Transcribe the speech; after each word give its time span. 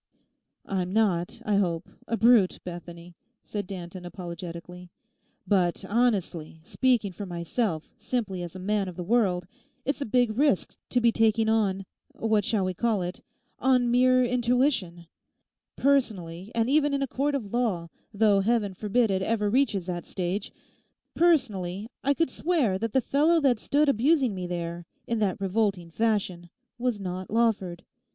'I'm 0.65 0.91
not, 0.93 1.43
I 1.45 1.57
hope, 1.57 1.87
a 2.07 2.17
brute, 2.17 2.57
Bethany,' 2.63 3.13
said 3.43 3.67
Danton 3.67 4.03
apologetically; 4.03 4.89
'but, 5.45 5.85
honestly, 5.87 6.59
speaking 6.63 7.11
for 7.11 7.27
myself, 7.27 7.93
simply 7.99 8.41
as 8.41 8.55
a 8.55 8.59
man 8.59 8.87
of 8.87 8.95
the 8.95 9.03
world, 9.03 9.45
it's 9.85 10.01
a 10.01 10.07
big 10.07 10.35
risk 10.35 10.75
to 10.89 10.99
be 11.01 11.11
taking 11.11 11.47
on—what 11.47 12.43
shall 12.43 12.65
we 12.65 12.73
call 12.73 13.03
it?—on 13.03 13.91
mere 13.91 14.25
intuition. 14.25 15.05
Personally, 15.75 16.51
and 16.55 16.67
even 16.67 16.95
in 16.95 17.03
a 17.03 17.07
court 17.07 17.35
of 17.35 17.53
law—though 17.53 18.39
Heaven 18.39 18.73
forbid 18.73 19.11
it 19.11 19.21
ever 19.21 19.51
reaches 19.51 19.85
that 19.85 20.07
stage—personally, 20.07 21.91
I 22.03 22.15
could 22.15 22.31
swear 22.31 22.79
that 22.79 22.93
the 22.93 23.01
fellow 23.01 23.39
that 23.41 23.59
stood 23.59 23.87
abusing 23.87 24.33
me 24.33 24.47
there, 24.47 24.87
in 25.05 25.19
that 25.19 25.39
revolting 25.39 25.91
fashion, 25.91 26.49
was 26.79 26.99
not 26.99 27.29
Lawford. 27.29 27.83